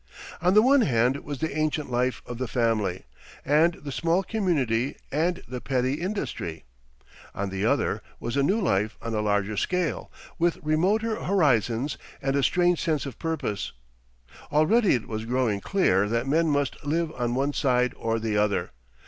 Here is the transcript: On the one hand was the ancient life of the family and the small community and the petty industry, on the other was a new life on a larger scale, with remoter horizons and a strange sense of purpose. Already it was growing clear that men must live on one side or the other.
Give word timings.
On 0.41 0.55
the 0.55 0.63
one 0.63 0.81
hand 0.81 1.15
was 1.23 1.41
the 1.41 1.55
ancient 1.55 1.91
life 1.91 2.23
of 2.25 2.39
the 2.39 2.47
family 2.47 3.05
and 3.45 3.75
the 3.75 3.91
small 3.91 4.23
community 4.23 4.95
and 5.11 5.43
the 5.47 5.61
petty 5.61 6.01
industry, 6.01 6.63
on 7.35 7.51
the 7.51 7.67
other 7.67 8.01
was 8.19 8.35
a 8.35 8.41
new 8.41 8.59
life 8.59 8.97
on 9.03 9.13
a 9.13 9.21
larger 9.21 9.55
scale, 9.55 10.11
with 10.39 10.57
remoter 10.63 11.21
horizons 11.25 11.99
and 12.19 12.35
a 12.35 12.41
strange 12.41 12.81
sense 12.81 13.05
of 13.05 13.19
purpose. 13.19 13.73
Already 14.51 14.95
it 14.95 15.07
was 15.07 15.25
growing 15.25 15.61
clear 15.61 16.09
that 16.09 16.25
men 16.25 16.47
must 16.49 16.83
live 16.83 17.11
on 17.11 17.35
one 17.35 17.53
side 17.53 17.93
or 17.95 18.17
the 18.17 18.35
other. 18.35 18.71